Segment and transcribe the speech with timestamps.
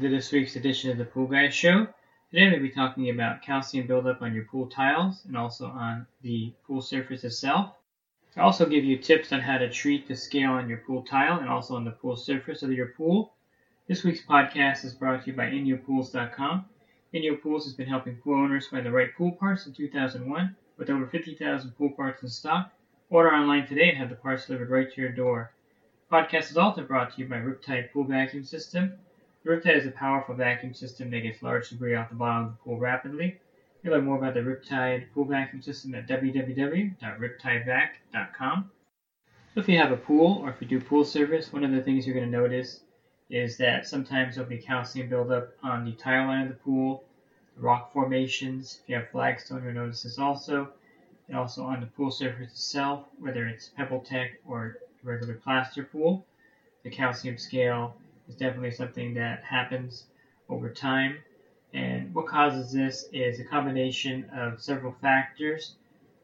[0.00, 1.86] To this week's edition of the Pool Guy Show.
[2.30, 6.54] Today we'll be talking about calcium buildup on your pool tiles and also on the
[6.66, 7.74] pool surface itself.
[8.34, 11.40] I'll also give you tips on how to treat the scale on your pool tile
[11.40, 13.34] and also on the pool surface of your pool.
[13.88, 16.64] This week's podcast is brought to you by InyoPools.com.
[17.12, 20.88] Inyo Pools has been helping pool owners find the right pool parts since 2001 with
[20.88, 22.72] over 50,000 pool parts in stock.
[23.10, 25.52] Order online today and have the parts delivered right to your door.
[26.10, 28.94] Podcast is also brought to you by Riptide Pool Vacuum System.
[29.42, 32.50] The Riptide is a powerful vacuum system that gets large debris off the bottom of
[32.52, 33.40] the pool rapidly.
[33.82, 38.70] You'll learn more about the Riptide Pool Vacuum System at www.riptidevac.com.
[39.54, 41.80] So if you have a pool or if you do pool service, one of the
[41.80, 42.82] things you're going to notice
[43.30, 47.04] is that sometimes there'll be calcium buildup on the tile line of the pool,
[47.56, 48.80] the rock formations.
[48.82, 50.68] If you have flagstone, you'll notice this also,
[51.28, 56.26] and also on the pool surface itself, whether it's PebbleTec or regular plaster pool.
[56.84, 57.96] The calcium scale
[58.30, 60.04] is definitely something that happens
[60.48, 61.18] over time.
[61.74, 65.74] And what causes this is a combination of several factors.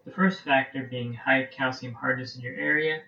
[0.05, 3.01] The first factor being high calcium hardness in your area.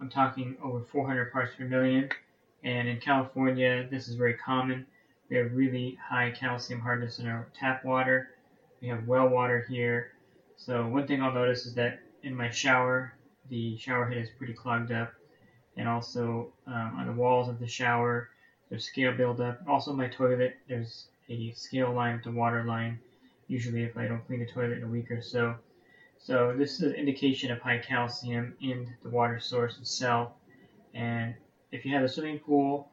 [0.00, 2.10] I'm talking over 400 parts per million.
[2.64, 4.86] And in California, this is very common.
[5.30, 8.30] We have really high calcium hardness in our tap water.
[8.82, 10.12] We have well water here.
[10.56, 13.14] So one thing I'll notice is that in my shower,
[13.48, 15.12] the shower head is pretty clogged up.
[15.76, 18.28] And also um, on the walls of the shower,
[18.70, 19.60] there's scale buildup.
[19.68, 22.98] Also my toilet, there's a scale line the water line,
[23.48, 25.56] usually if I don't clean the toilet in a week or so.
[26.18, 30.32] So this is an indication of high calcium in the water source itself.
[30.94, 31.34] And
[31.72, 32.90] if you have a swimming pool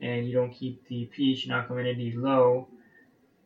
[0.00, 2.68] and you don't keep the pH and alkalinity low,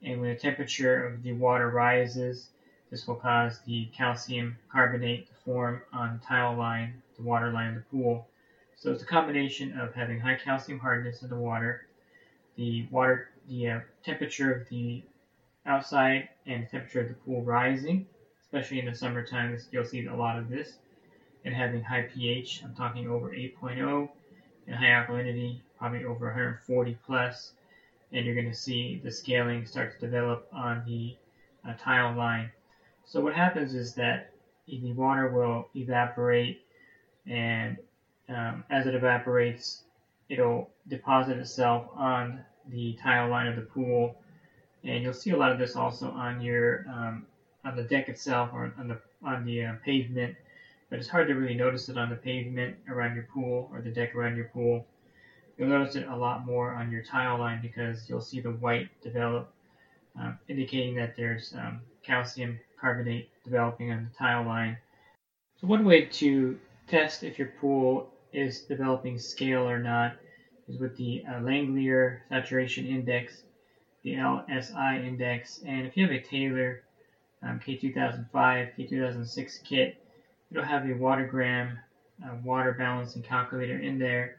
[0.03, 2.51] and when the temperature of the water rises,
[2.91, 7.69] this will cause the calcium carbonate to form on the tile line, the water line
[7.69, 8.27] of the pool.
[8.79, 11.89] So it's a combination of having high calcium hardness in the water,
[12.55, 15.03] the water, the uh, temperature of the
[15.67, 18.07] outside and the temperature of the pool rising,
[18.41, 19.59] especially in the summertime.
[19.73, 20.75] You'll see a lot of this,
[21.45, 22.63] and having high pH.
[22.63, 24.09] I'm talking over 8.0
[24.69, 27.55] and high alkalinity, probably over 140 plus,
[28.13, 31.17] and you're going to see the scaling start to develop on the
[31.69, 32.49] uh, tile line.
[33.05, 34.31] So what happens is that
[34.69, 36.63] the water will evaporate,
[37.27, 37.77] and
[38.29, 39.83] um, as it evaporates,
[40.29, 44.15] it'll deposit itself on the tile line of the pool,
[44.85, 47.27] and you'll see a lot of this also on your um,
[47.65, 50.37] on the deck itself or on the on the uh, pavement
[50.91, 53.91] but it's hard to really notice it on the pavement around your pool or the
[53.91, 54.87] deck around your pool.
[55.57, 58.89] You'll notice it a lot more on your tile line because you'll see the white
[59.03, 59.53] develop,
[60.19, 64.79] um, indicating that there's um, calcium carbonate developing on the tile line.
[65.61, 70.17] So one way to test if your pool is developing scale or not
[70.69, 73.43] is with the uh, Langelier Saturation Index,
[74.03, 76.83] the LSI index, and if you have a Taylor
[77.43, 79.97] um, K2005, K2006 kit,
[80.51, 81.79] it'll have a watergram
[82.25, 84.37] uh, water balancing calculator in there.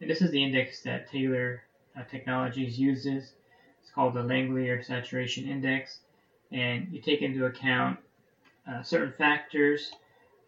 [0.00, 1.62] And this is the index that Taylor
[1.96, 3.32] uh, Technologies uses.
[3.80, 5.98] It's called the Langelier Saturation Index.
[6.50, 7.98] And you take into account
[8.68, 9.92] uh, certain factors,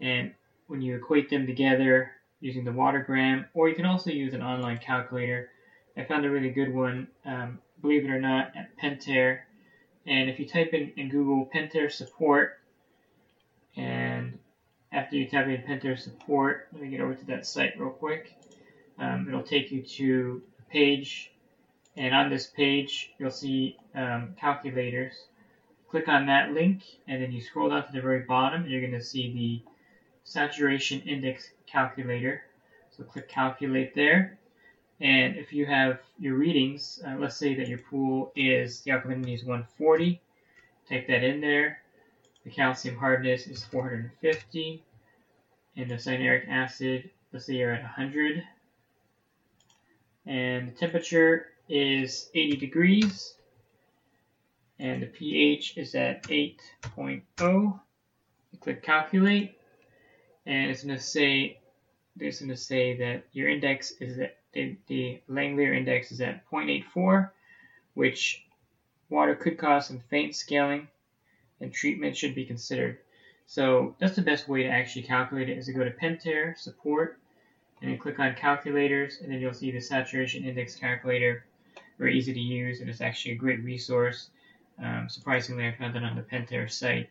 [0.00, 0.32] and
[0.66, 2.10] when you equate them together
[2.44, 5.48] using the watergram, or you can also use an online calculator.
[5.96, 9.40] I found a really good one, um, believe it or not, at Pentair.
[10.06, 12.60] And if you type in, in Google Pentair support,
[13.76, 14.38] and
[14.92, 18.34] after you type in Pentair support, let me get over to that site real quick.
[18.98, 21.32] Um, it'll take you to a page,
[21.96, 25.14] and on this page, you'll see um, calculators.
[25.88, 28.82] Click on that link, and then you scroll down to the very bottom, and you're
[28.82, 29.70] going to see the
[30.24, 32.42] saturation index calculator.
[32.96, 34.38] So click calculate there.
[35.00, 39.34] And if you have your readings, uh, let's say that your pool is, the alkalinity
[39.34, 40.20] is 140,
[40.88, 41.78] type that in there.
[42.44, 44.84] The calcium hardness is 450.
[45.76, 48.44] And the cyanuric acid, let's say you're at 100.
[50.26, 53.34] And the temperature is 80 degrees.
[54.78, 57.22] And the pH is at 8.0.
[57.40, 59.58] You click calculate.
[60.46, 61.58] and it's going to say
[62.18, 66.48] it's going to say that your index is at the, the Langelier index is at
[66.50, 67.30] 0.84,
[67.94, 68.44] which
[69.08, 70.88] water could cause some faint scaling,
[71.60, 72.98] and treatment should be considered.
[73.46, 77.18] So that's the best way to actually calculate it is to go to Pentair support
[77.80, 81.44] and then click on calculators and then you'll see the saturation index calculator.
[81.98, 84.30] Very easy to use and it's actually a great resource.
[84.82, 87.10] Um, surprisingly, I found it on the Pentair site,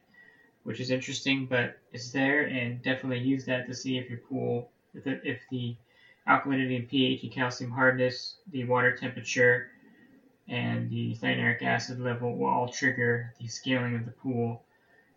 [0.64, 4.72] which is interesting, but it's there and definitely use that to see if your pool,
[4.94, 5.76] if the, if the
[6.28, 9.70] alkalinity and pH, and calcium hardness, the water temperature,
[10.48, 14.64] and the cyanuric acid level will all trigger the scaling of the pool.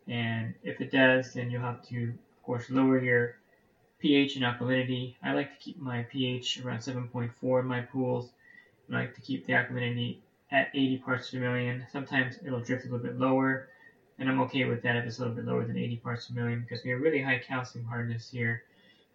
[0.08, 3.36] And if it does, then you'll have to, of course, lower your
[3.98, 5.16] pH and alkalinity.
[5.22, 8.30] I like to keep my pH around 7.4 in my pools.
[8.90, 10.18] I like to keep the alkalinity
[10.52, 11.84] at 80 parts per million.
[11.90, 13.68] Sometimes it'll drift a little bit lower,
[14.18, 16.34] and I'm okay with that if it's a little bit lower than 80 parts per
[16.34, 18.62] million because we have really high calcium hardness here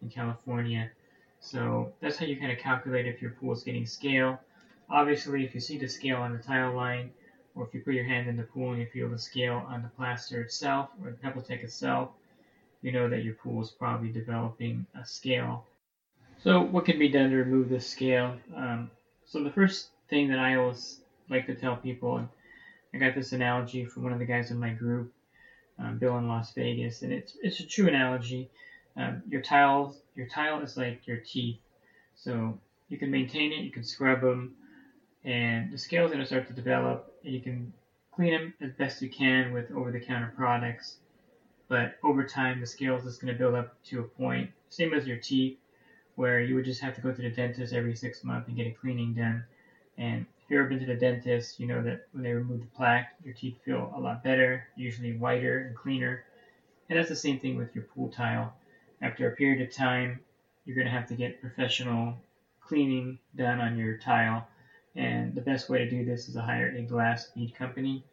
[0.02, 0.90] in California.
[1.40, 4.38] So that's how you kind of calculate if your pool is getting scale.
[4.90, 7.10] Obviously, if you see the scale on the tile line,
[7.54, 9.82] or if you put your hand in the pool and you feel the scale on
[9.82, 12.10] the plaster itself or the pebble PebbleTec itself,
[12.80, 15.64] you know that your pool is probably developing a scale.
[16.42, 18.36] So what can be done to remove this scale?
[18.56, 18.90] Um,
[19.24, 22.28] so the first thing that I always like to tell people, and
[22.94, 25.12] I got this analogy from one of the guys in my group,
[25.78, 28.50] um, Bill in Las Vegas, and it's it's a true analogy.
[28.96, 31.58] Um, your tiles, your tile is like your teeth.
[32.14, 32.58] So
[32.88, 34.54] you can maintain it, you can scrub them,
[35.24, 37.12] and the scale's is going to start to develop.
[37.24, 37.72] And you can
[38.14, 40.96] clean them as best you can with over-the-counter products,
[41.68, 45.06] but over time the scales is going to build up to a point, same as
[45.06, 45.56] your teeth,
[46.16, 48.66] where you would just have to go to the dentist every six months and get
[48.66, 49.42] a cleaning done.
[49.96, 52.66] And if you've ever been to the dentist, you know that when they remove the
[52.76, 56.24] plaque, your teeth feel a lot better, usually whiter and cleaner.
[56.90, 58.54] And that's the same thing with your pool tile.
[59.02, 60.20] After a period of time,
[60.64, 62.14] you're going to have to get professional
[62.60, 64.46] cleaning done on your tile
[64.94, 68.04] and the best way to do this is to hire a glass bead company.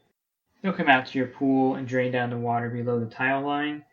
[0.62, 3.84] They'll come out to your pool and drain down the water below the tile line,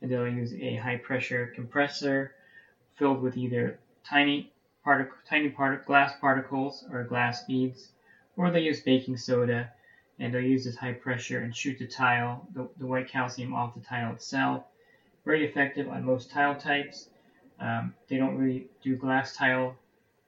[0.00, 2.34] and they'll use a high pressure compressor
[2.94, 4.52] filled with either tiny
[5.28, 7.90] tiny part- glass particles or glass beads,
[8.36, 9.72] or they'll use baking soda
[10.18, 13.74] and they'll use this high pressure and shoot the tile, the, the white calcium off
[13.74, 14.64] the tile itself.
[15.26, 17.08] Very effective on most tile types.
[17.58, 19.74] Um, they don't really do glass tile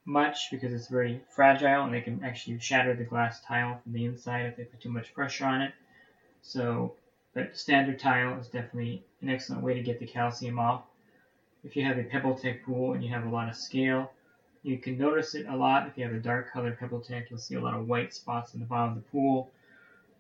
[0.05, 4.05] much because it's very fragile and they can actually shatter the glass tile from the
[4.05, 5.73] inside if they put too much pressure on it.
[6.43, 6.95] So,
[7.33, 10.83] but standard tile is definitely an excellent way to get the calcium off.
[11.63, 14.11] If you have a PebbleTec pool and you have a lot of scale,
[14.65, 15.87] you can notice it a lot.
[15.87, 18.61] If you have a dark colored PebbleTec, you'll see a lot of white spots in
[18.61, 19.53] the bottom of the pool,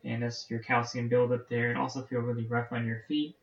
[0.05, 1.71] and that's your calcium buildup there.
[1.71, 3.35] And also feel really rough on your feet.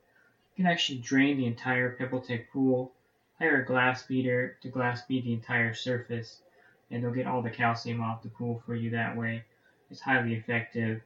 [0.56, 2.94] You can actually drain the entire PebbleTec pool
[3.40, 6.40] hire a glass beater to glass bead the entire surface,
[6.90, 9.44] and they'll get all the calcium off the pool for you that way.
[9.92, 11.02] It's highly effective.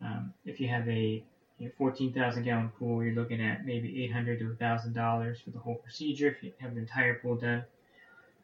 [0.00, 1.22] Um, if you have a
[1.58, 5.58] you know, 14,000 gallon pool, you're looking at maybe 800 to 1,000 dollars for the
[5.58, 7.64] whole procedure if you have the entire pool done.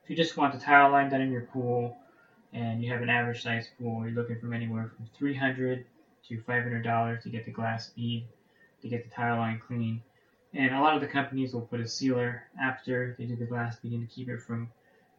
[0.05, 1.97] If you just want the tile line done in your pool,
[2.53, 5.87] and you have an average size pool, you're looking from anywhere from 300
[6.29, 8.27] to 500 dollars to get the glass bead
[8.83, 10.03] to get the tile line clean.
[10.55, 13.77] And a lot of the companies will put a sealer after they do the glass
[13.77, 14.71] beading to keep it from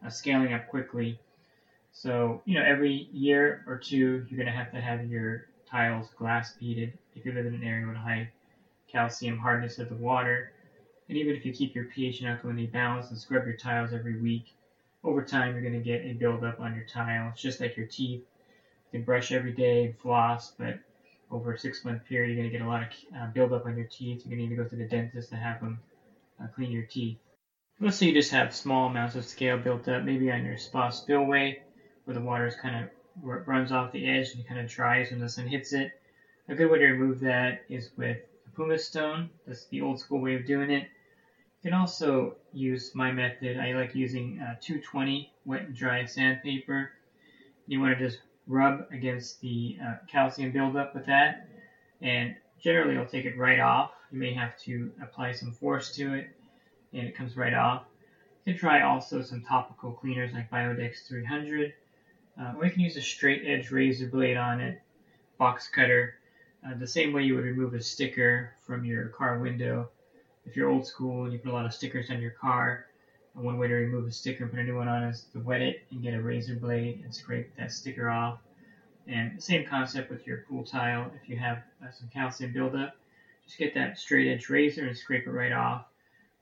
[0.05, 1.19] uh, scaling up quickly.
[1.91, 6.09] So, you know, every year or two, you're going to have to have your tiles
[6.17, 8.29] glass beaded if you live in an area with high
[8.87, 10.51] calcium hardness of the water.
[11.09, 14.19] And even if you keep your pH and alkalinity balanced and scrub your tiles every
[14.19, 14.53] week,
[15.03, 17.29] over time you're going to get a buildup on your tile.
[17.29, 18.21] It's just like your teeth.
[18.91, 20.79] You can brush every day and floss, but
[21.33, 23.75] over a six month period, you're going to get a lot of uh, buildup on
[23.75, 24.23] your teeth.
[24.25, 25.79] You're going to need to go to the dentist to have them
[26.41, 27.17] uh, clean your teeth.
[27.79, 30.89] Let's say you just have small amounts of scale built up, maybe on your spa
[30.89, 31.61] spillway,
[32.05, 32.89] where the water is kind of
[33.47, 35.91] runs off the edge and kind of dries when the sun hits it.
[36.49, 39.29] A good way to remove that is with a pumice stone.
[39.47, 40.83] That's the old school way of doing it.
[41.61, 43.57] You can also use my method.
[43.57, 46.91] I like using uh, 220 wet and dry sandpaper.
[47.67, 51.47] You want to just rub against the uh, calcium buildup with that,
[52.01, 53.91] and generally it'll take it right off.
[54.11, 56.29] You may have to apply some force to it,
[56.93, 57.83] and it comes right off.
[58.45, 61.73] You can try also some topical cleaners like Biodex 300,
[62.39, 64.81] uh, or you can use a straight edge razor blade on it,
[65.37, 66.15] box cutter,
[66.65, 69.89] uh, the same way you would remove a sticker from your car window.
[70.45, 72.87] If you're old school and you put a lot of stickers on your car,
[73.33, 75.61] one way to remove a sticker and put a new one on is to wet
[75.61, 78.39] it and get a razor blade and scrape that sticker off.
[79.07, 81.11] And same concept with your pool tile.
[81.21, 82.95] If you have uh, some calcium buildup,
[83.45, 85.85] just get that straight edge razor and scrape it right off.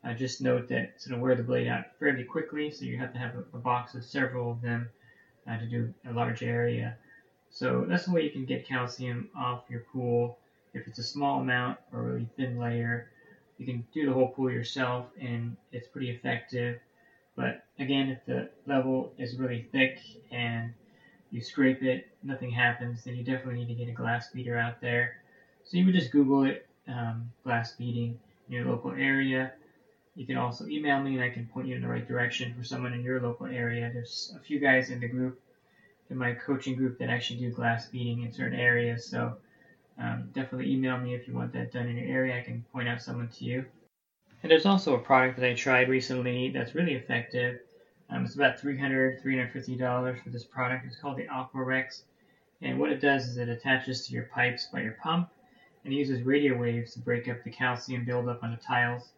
[0.03, 2.97] Uh, just note that it's going to wear the blade out fairly quickly, so you
[2.97, 4.89] have to have a, a box of several of them
[5.47, 6.97] uh, to do a large area.
[7.49, 10.39] So that's the way you can get calcium off your pool.
[10.73, 13.09] If it's a small amount or a really thin layer,
[13.61, 16.79] you can do the whole pool yourself and it's pretty effective.
[17.35, 19.99] But again, if the level is really thick
[20.31, 20.73] and
[21.29, 24.81] you scrape it, nothing happens, then you definitely need to get a glass beater out
[24.81, 25.17] there.
[25.63, 29.53] So you would just Google it, um, glass beading in your local area.
[30.15, 32.63] You can also email me and I can point you in the right direction for
[32.63, 33.91] someone in your local area.
[33.93, 35.39] There's a few guys in the group,
[36.09, 39.05] in my coaching group, that actually do glass beading in certain areas.
[39.05, 39.37] So
[40.01, 42.37] um, definitely email me if you want that done in your area.
[42.37, 43.65] I can point out someone to you.
[44.41, 47.59] And there's also a product that I tried recently that's really effective.
[48.09, 50.85] Um, it's about $300, $350 for this product.
[50.85, 52.01] It's called the Aquarex.
[52.61, 55.29] And what it does is it attaches to your pipes by your pump
[55.85, 59.11] and uses radio waves to break up the calcium buildup on the tiles.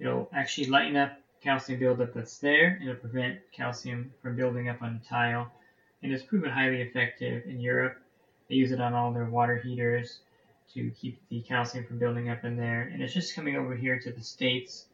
[0.00, 4.82] It'll actually lighten up calcium buildup that's there and it'll prevent calcium from building up
[4.82, 5.50] on the tile.
[6.02, 7.98] And it's proven highly effective in Europe.
[8.48, 10.20] They use it on all their water heaters
[10.74, 12.82] to keep the calcium from building up in there.
[12.92, 14.86] And it's just coming over here to the States.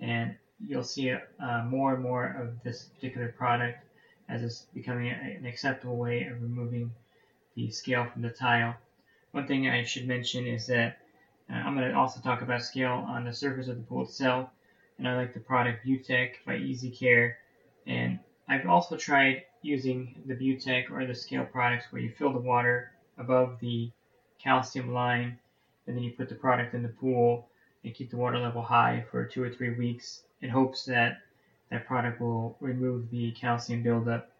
[0.00, 0.34] And
[0.66, 3.84] you'll see uh, more and more of this particular product
[4.28, 6.92] as it's becoming an acceptable way of removing
[7.54, 8.74] the scale from the tile.
[9.32, 10.98] One thing I should mention is that
[11.50, 14.48] uh, I'm going to also talk about scale on the surface of the pool itself.
[14.98, 17.38] And I like the product Butec by Easy Care.
[17.86, 22.38] And I've also tried using the Butec or the scale products where you fill the
[22.38, 23.90] water above the
[24.42, 25.38] calcium line
[25.86, 27.48] and then you put the product in the pool
[27.84, 31.18] and keep the water level high for two or three weeks in hopes that
[31.70, 34.30] that product will remove the calcium buildup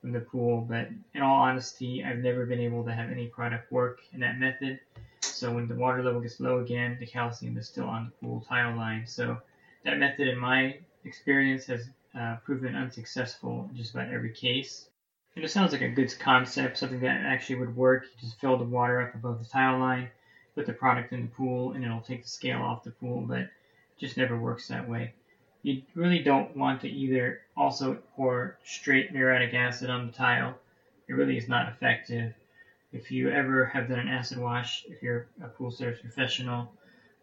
[0.00, 0.60] from the pool.
[0.60, 4.38] But in all honesty, I've never been able to have any product work in that
[4.38, 4.78] method.
[5.20, 8.46] So when the water level gets low again, the calcium is still on the pool
[8.48, 9.06] tile line.
[9.06, 9.38] So
[9.84, 14.88] that method, in my experience, has uh, proven unsuccessful in just about every case.
[15.34, 18.04] It sounds like a good concept, something that actually would work.
[18.04, 20.08] You just fill the water up above the tile line,
[20.54, 23.40] put the product in the pool, and it'll take the scale off the pool, but
[23.40, 23.50] it
[23.98, 25.12] just never works that way
[25.66, 30.54] you really don't want to either also pour straight muriatic acid on the tile.
[31.08, 32.32] It really is not effective.
[32.92, 36.72] If you ever have done an acid wash, if you're a pool service professional,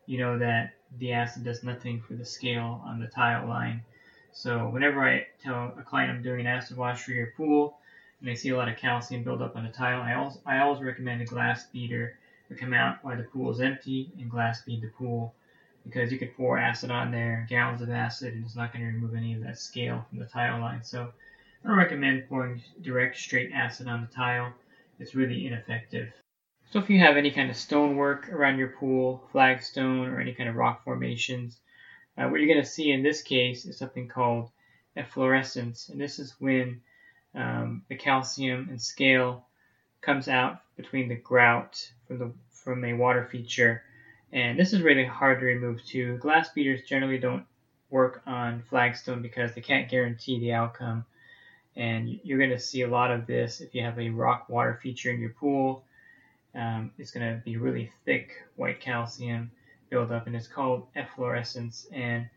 [0.08, 3.82] you know that the acid does nothing for the scale on the tile line.
[4.34, 7.78] So whenever I tell a client I'm doing an acid wash for your pool,
[8.20, 10.60] and they see a lot of calcium build up on the tile, I, also, I
[10.60, 12.18] always recommend a glass beater
[12.50, 15.34] to come out while the pool is empty and glass bead the pool
[15.84, 18.92] because you could pour acid on there, gallons of acid, and it's not going to
[18.92, 20.84] remove any of that scale from the tile line.
[20.84, 21.12] So
[21.64, 24.54] I don't recommend pouring direct straight acid on the tile.
[25.00, 26.12] It's really ineffective.
[26.72, 30.50] So if you have any kind of stonework around your pool, flagstone, or any kind
[30.50, 31.60] of rock formations,
[32.18, 34.50] uh, what you're going to see in this case is something called
[34.96, 36.82] efflorescence, and this is when
[37.36, 39.46] um, the calcium and scale
[40.02, 43.84] comes out between the grout from the from a water feature
[44.34, 46.18] and this is really hard to remove too.
[46.18, 47.46] Glass beaters generally don't
[47.92, 51.06] work on flagstone because they can't guarantee the outcome.
[51.76, 54.80] And you're going to see a lot of this if you have a rock water
[54.82, 55.86] feature in your pool.
[56.56, 59.52] Um, it's going to be really thick white calcium
[59.94, 61.88] buildup, and it's called efflorescence.
[61.94, 62.28] And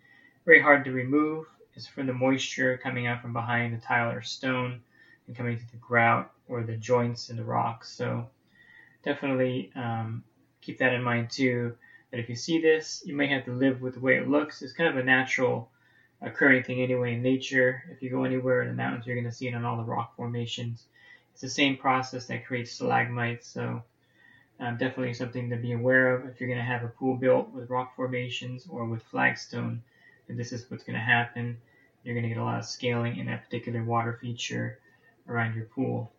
[0.44, 1.46] very hard to remove.
[1.74, 4.80] It's from the moisture coming out from behind the tile or stone
[5.26, 7.90] and coming to the grout or the joints in the rocks.
[7.90, 8.28] So
[9.02, 10.22] definitely um,
[10.60, 11.76] keep that in mind too
[12.10, 14.62] that if you see this, you may have to live with the way it looks.
[14.62, 15.70] It's kind of a natural
[16.20, 17.82] occurring thing anyway in nature.
[17.90, 19.82] If you go anywhere in the mountains, you're going to see it on all the
[19.82, 20.84] rock formations.
[21.32, 23.82] It's the same process that creates stalagmites, so
[24.60, 27.50] um, definitely something to be aware of if you're going to have a pool built
[27.50, 29.82] with rock formations or with flagstone.
[30.28, 31.58] This is what's going to happen.
[32.02, 34.78] You're going to get a lot of scaling in that particular water feature
[35.28, 36.12] around your pool.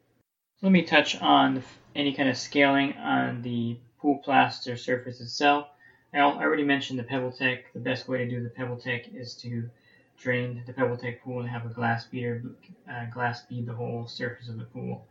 [0.60, 1.64] So let me touch on
[1.96, 5.68] any kind of scaling on the pool plaster surface itself.
[6.14, 7.64] I already mentioned the PebbleTec.
[7.74, 9.70] The best way to do the PebbleTec is to
[10.18, 12.44] drain the PebbleTec pool and have a glass beater
[12.90, 15.06] uh, glass bead the whole surface of the pool.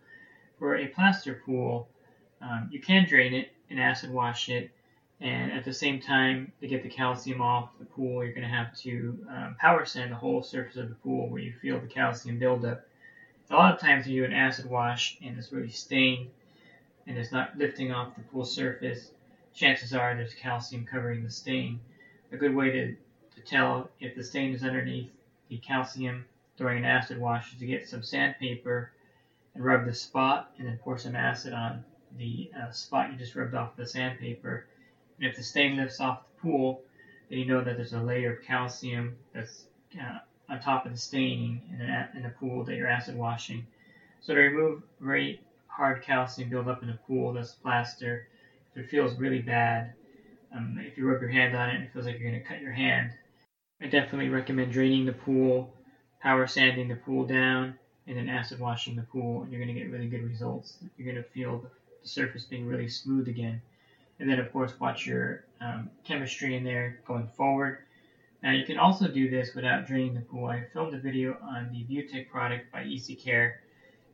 [0.59, 1.89] For a plaster pool,
[2.41, 4.71] um, you can drain it and acid wash it,
[5.21, 8.55] and at the same time, to get the calcium off the pool, you're going to
[8.55, 11.87] have to um, power sand the whole surface of the pool where you feel the
[11.87, 12.87] calcium buildup.
[13.51, 16.29] A lot of times you do an acid wash and it's really stained
[17.07, 19.11] and it's not lifting off the pool surface
[19.57, 21.81] chances are there's calcium covering the stain.
[22.31, 22.97] A good way to,
[23.37, 25.11] to tell if the stain is underneath
[25.49, 26.27] the calcium
[26.57, 28.93] during an acid wash is to get some sandpaper
[29.55, 31.83] and rub the spot and then pour some acid on
[32.19, 34.67] the uh, spot you just rubbed off the sandpaper.
[35.19, 36.83] And if the stain lifts off the pool,
[37.29, 39.65] then you know that there's a layer of calcium that's
[40.01, 43.67] uh, on top of the staining in, an, in a pool that you're acid washing.
[44.21, 48.27] So to remove very hard calcium buildup in a pool that's plaster,
[48.75, 49.93] if it feels really bad,
[50.55, 52.49] um, if you rub your hand on it and it feels like you're going to
[52.49, 53.11] cut your hand,
[53.81, 55.73] I definitely recommend draining the pool,
[56.21, 57.75] power sanding the pool down,
[58.07, 60.79] and then acid washing the pool, and you're going to get really good results.
[60.97, 61.69] You're going to feel the
[62.09, 63.61] surface being really smooth again.
[64.19, 67.79] And then, of course, watch your um, chemistry in there going forward.
[68.43, 70.47] Now, you can also do this without draining the pool.
[70.47, 73.61] I filmed a video on the Butech product by Easy Care,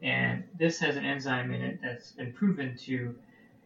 [0.00, 3.14] and this has an enzyme in it that's been proven to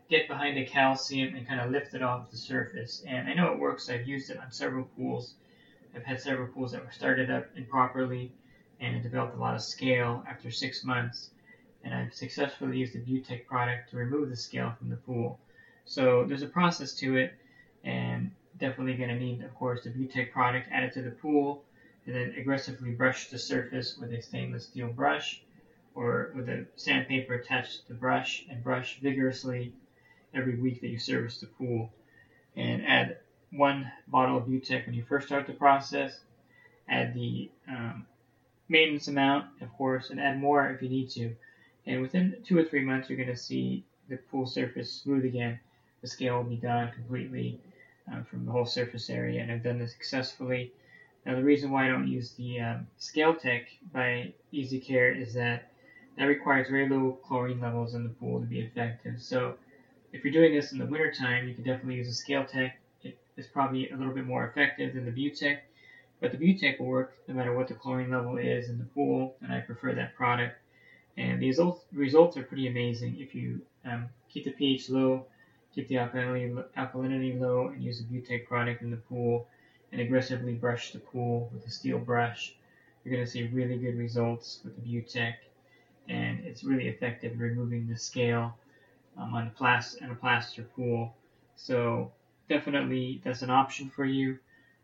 [0.08, 3.02] get behind the calcium and kind of lift it off the surface.
[3.06, 3.90] And I know it works.
[3.90, 5.34] I've used it on several pools.
[5.94, 8.30] I've had several pools that were started up improperly
[8.80, 11.30] and it developed a lot of scale after six months.
[11.84, 15.38] And I've successfully used the Butech product to remove the scale from the pool.
[15.84, 17.34] So there's a process to it,
[17.84, 21.62] and definitely going to need, of course, the Butech product added to the pool,
[22.06, 25.42] and then aggressively brush the surface with a stainless steel brush
[25.94, 29.72] or with a sandpaper attached to the brush and brush vigorously
[30.34, 31.90] every week that you service the pool.
[32.54, 33.18] And add
[33.50, 36.20] one bottle of Butech when you first start the process.
[36.88, 38.06] Add the um,
[38.68, 41.34] maintenance amount, of course, and add more if you need to.
[41.86, 45.58] And within two or three months, you're going to see the pool surface smooth again.
[46.02, 47.60] The scale will be gone completely
[48.12, 50.72] uh, from the whole surface area, and I've done this successfully.
[51.24, 55.34] Now, the reason why I don't use the um, Scale Tech by Easy Care is
[55.34, 55.70] that
[56.16, 59.20] that requires very low chlorine levels in the pool to be effective.
[59.20, 59.54] So,
[60.12, 62.78] if you're doing this in the wintertime, you can definitely use a Scale Tech.
[63.02, 65.58] It is probably a little bit more effective than the Butech,
[66.20, 69.36] but the Butech will work no matter what the chlorine level is in the pool,
[69.42, 70.56] and I prefer that product.
[71.16, 71.46] And the
[71.92, 75.26] results, are pretty amazing if you um, keep the pH low
[75.76, 79.46] keep the alkalinity, alkalinity low, and use a Butech product in the pool,
[79.92, 82.54] and aggressively brush the pool with a steel brush.
[83.04, 85.34] You're going to see really good results with the Butech,
[86.08, 88.56] and it's really effective in removing the scale
[89.18, 91.14] um, on, a plaster, on a plaster pool.
[91.56, 92.10] So
[92.48, 94.38] definitely that's an option for you.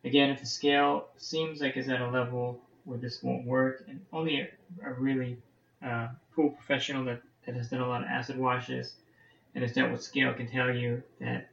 [0.04, 4.00] Again, if the scale seems like it's at a level where this won't work, and
[4.12, 4.48] only a,
[4.84, 5.38] a really
[5.84, 8.94] uh, pool professional that, that has done a lot of acid washes
[9.54, 11.48] and has dealt with scale can tell you that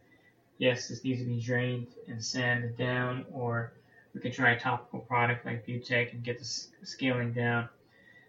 [0.60, 3.74] yes, this needs to be drained and sanded down, or
[4.14, 6.46] we can try a topical product like Butech and get the
[6.84, 7.68] scaling down.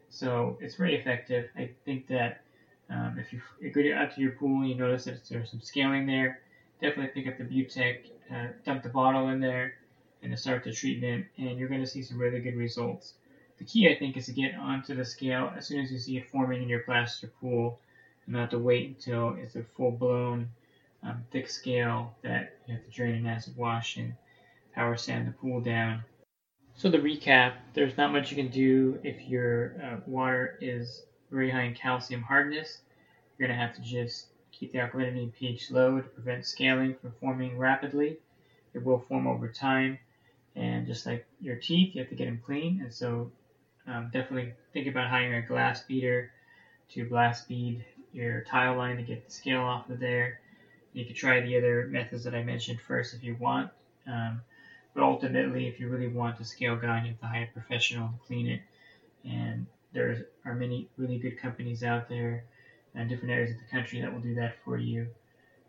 [0.08, 1.50] So it's very effective.
[1.56, 2.42] I think that
[2.88, 6.06] um, if you, go out to your pool and you notice that there's some scaling
[6.06, 6.40] there,
[6.80, 9.74] definitely pick up the Butech, uh, dump the bottle in there,
[10.22, 13.14] and start the treatment, and you're going to see some really good results.
[13.60, 16.16] The key, I think, is to get onto the scale as soon as you see
[16.16, 17.78] it forming in your plaster pool
[18.24, 20.48] and not to wait until it's a full blown
[21.02, 24.14] um, thick scale that you have to drain and acid wash and
[24.74, 26.02] power sand the pool down.
[26.74, 31.50] So to recap, there's not much you can do if your uh, water is very
[31.50, 32.78] high in calcium hardness.
[33.36, 36.94] You're going to have to just keep the alkalinity and pH low to prevent scaling
[36.94, 38.16] from forming rapidly.
[38.72, 39.98] It will form over time,
[40.56, 42.80] and just like your teeth, you have to get them clean.
[42.80, 43.30] And so,
[43.90, 46.30] um, definitely think about hiring a glass beater
[46.90, 50.40] to blast bead your tile line to get the scale off of there.
[50.92, 53.70] You could try the other methods that I mentioned first if you want.
[54.06, 54.42] Um,
[54.94, 58.08] but ultimately, if you really want the scale gone, you have to hire a professional
[58.08, 58.60] to clean it.
[59.24, 62.44] And there are many really good companies out there
[62.94, 65.06] in different areas of the country that will do that for you.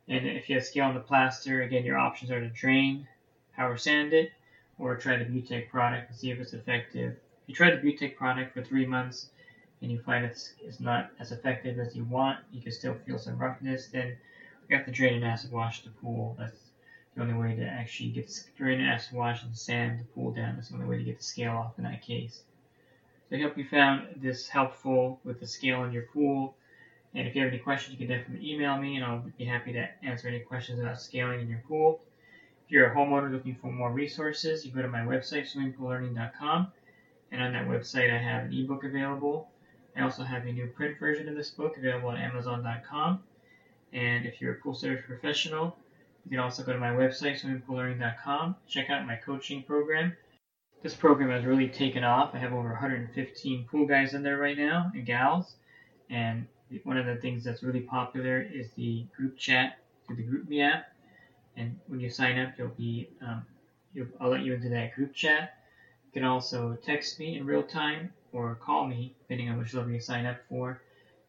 [0.08, 3.08] And if you have scale on the plaster, again, your options are to drain,
[3.56, 4.32] power sand it,
[4.80, 7.18] or try the Butech product and see if it's effective.
[7.44, 9.30] If you try the Butech product for three months,
[9.82, 13.18] and you find it's, it's not as effective as you want, you can still feel
[13.18, 14.16] some roughness, then
[14.70, 16.36] you have to drain and acid wash the pool.
[16.40, 16.56] That's
[17.16, 20.32] the only way to actually get the drain and acid wash and sand the pool
[20.32, 20.56] down.
[20.56, 22.44] That's the only way to get the scale off in that case.
[23.30, 26.56] So I hope you found this helpful with the scale in your pool.
[27.14, 29.74] And if you have any questions, you can definitely email me, and I'll be happy
[29.74, 32.02] to answer any questions about scaling in your pool.
[32.66, 36.72] If you're a homeowner looking for more resources, you go to my website, swimmingpoollearning.com,
[37.32, 39.52] and on that website I have an ebook available
[39.96, 43.24] I also have a new print version of this book available on Amazon.com.
[43.94, 45.76] And if you're a pool service professional,
[46.24, 50.16] you can also go to my website, swimmingpoollearning.com, check out my coaching program.
[50.82, 52.34] This program has really taken off.
[52.34, 55.56] I have over 115 pool guys in there right now and gals.
[56.10, 56.48] And
[56.84, 60.86] one of the things that's really popular is the group chat through the GroupMe app.
[61.58, 63.46] And when you sign up, you'll be um,
[63.94, 65.58] you'll, I'll let you into that group chat.
[66.12, 69.92] You can also text me in real time or call me, depending on which level
[69.92, 70.82] you sign up for.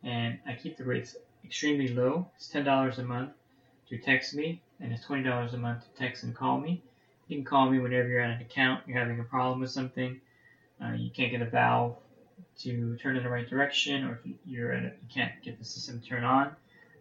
[0.02, 1.14] And I keep the rates
[1.44, 2.26] extremely low.
[2.36, 3.30] It's $10 a month
[3.88, 6.82] to text me, and it's $20 a month to text and call me.
[7.28, 10.20] you can call me whenever you're at an account, you're having a problem with something,
[10.82, 11.96] uh, you can't get a valve
[12.58, 15.64] to turn in the right direction, or if you're at a, you can't get the
[15.64, 16.50] system to turn on.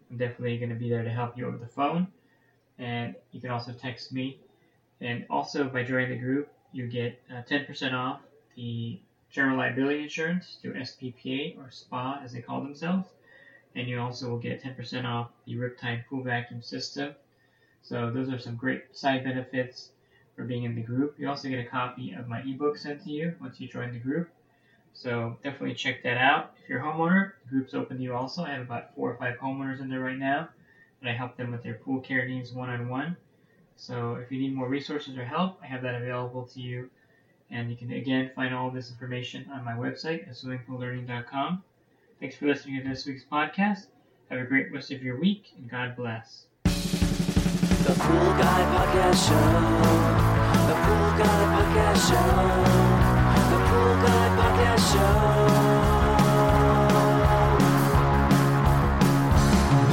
[0.08, 2.06] I'm definitely going to be there to help you over the phone.
[2.78, 4.38] And you can also text me.
[5.00, 8.20] And also, by joining the group, you get uh, 10% off
[8.56, 8.98] the
[9.30, 13.08] general liability insurance through SPPA or SPA as they call themselves.
[13.74, 17.14] And you also will get 10% off the Riptide pool vacuum system.
[17.82, 19.88] So those are some great side benefits
[20.36, 21.16] for being in the group.
[21.18, 23.98] You also get a copy of my ebook sent to you once you join the
[23.98, 24.28] group.
[24.94, 26.52] So definitely check that out.
[26.62, 28.42] If you're a homeowner, the group's open to you also.
[28.42, 30.48] I have about four or five homeowners in there right now,
[31.00, 33.16] and I help them with their pool care needs one on one.
[33.76, 36.90] So if you need more resources or help, I have that available to you.
[37.50, 41.62] And you can again find all this information on my website at swimmingpoollearning.com.
[42.20, 43.86] Thanks for listening to this week's podcast.
[44.30, 46.46] Have a great rest of your week, and God bless.
[46.64, 49.34] The Pool Guy Podcast Show.
[50.68, 52.30] The Pool Guy Podcast Show.
[53.50, 55.14] The Pool Guy Podcast Show.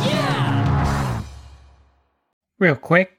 [0.09, 1.23] Yeah!
[2.59, 3.18] Real quick,